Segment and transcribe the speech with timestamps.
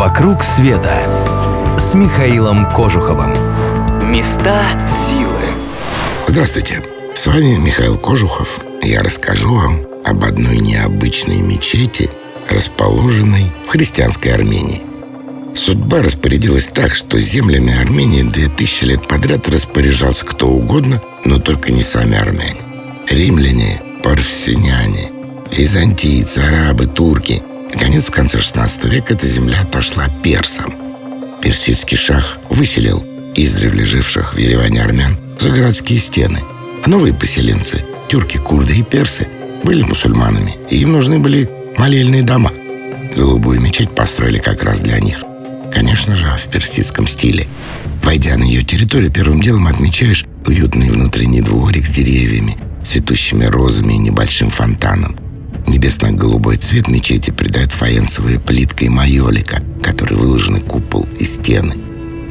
[0.00, 0.96] «Вокруг света»
[1.78, 3.34] с Михаилом Кожуховым.
[4.10, 5.28] Места силы.
[6.26, 6.82] Здравствуйте,
[7.14, 8.60] с вами Михаил Кожухов.
[8.82, 12.08] Я расскажу вам об одной необычной мечети,
[12.48, 14.80] расположенной в христианской Армении.
[15.54, 21.72] Судьба распорядилась так, что землями Армении две тысячи лет подряд распоряжался кто угодно, но только
[21.72, 22.56] не сами армяне.
[23.06, 25.10] Римляне, парфеняне,
[25.50, 27.42] византийцы, арабы, турки.
[27.72, 30.74] Наконец, в конце 16 века эта земля отошла персам.
[31.40, 33.04] Персидский шах выселил
[33.34, 36.40] издревле живших в Ереване армян за городские стены.
[36.82, 39.28] А новые поселенцы, тюрки, курды и персы,
[39.62, 42.52] были мусульманами, и им нужны были молельные дома.
[43.14, 45.22] Голубую мечеть построили как раз для них.
[45.72, 47.46] Конечно же, в персидском стиле.
[48.02, 53.98] Войдя на ее территорию, первым делом отмечаешь уютный внутренний дворик с деревьями, цветущими розами и
[53.98, 55.16] небольшим фонтаном.
[55.66, 61.74] Небесно-голубой цвет мечети придает фаянсовая плитка и майолика, которой выложены купол и стены.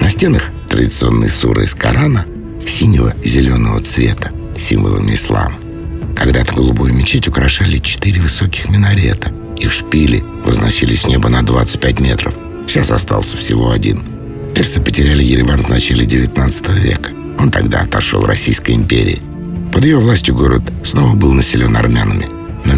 [0.00, 2.24] На стенах традиционные суры из Корана
[2.66, 5.56] синего и зеленого цвета, символами ислама.
[6.16, 9.32] Когда-то голубую мечеть украшали четыре высоких минарета.
[9.56, 12.36] Их шпили возносились с неба на 25 метров.
[12.66, 14.02] Сейчас остался всего один.
[14.54, 17.10] Персы потеряли Ереван в начале 19 века.
[17.38, 19.20] Он тогда отошел Российской империи.
[19.72, 22.26] Под ее властью город снова был населен армянами.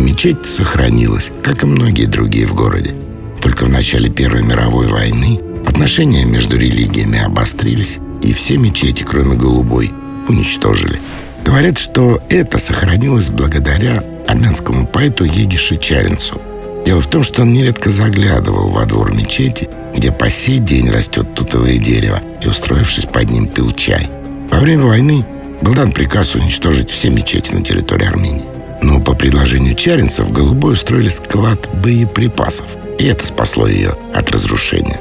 [0.00, 2.94] Мечеть сохранилась, как и многие другие в городе.
[3.42, 9.92] Только в начале Первой мировой войны отношения между религиями обострились, и все мечети, кроме голубой,
[10.26, 10.98] уничтожили.
[11.44, 16.40] Говорят, что это сохранилось благодаря армянскому поэту Егише Чаринцу.
[16.86, 21.34] Дело в том, что он нередко заглядывал во двор мечети, где по сей день растет
[21.34, 24.08] тутовое дерево, и, устроившись под ним, пил чай.
[24.50, 25.26] Во время войны
[25.60, 28.49] был дан приказ уничтожить все мечети на территории Армении.
[28.83, 35.00] Но по предложению Чаринца в Голубой устроили склад боеприпасов, и это спасло ее от разрушения.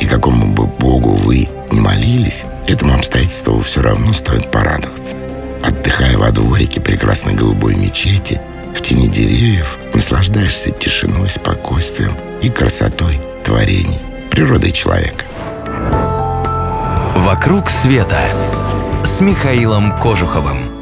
[0.00, 5.16] И какому бы богу вы не молились, этому обстоятельству все равно стоит порадоваться.
[5.62, 8.40] Отдыхая во дворике прекрасной голубой мечети,
[8.74, 13.98] в тени деревьев наслаждаешься тишиной, спокойствием и красотой творений
[14.30, 15.24] природы человека.
[17.16, 18.22] «Вокруг света»
[19.04, 20.77] с Михаилом Кожуховым.